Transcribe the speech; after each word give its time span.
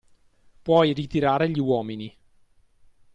Puoi 0.63 0.93
ritirare 0.93 1.47
gli 1.51 1.59
uomini. 1.59 2.17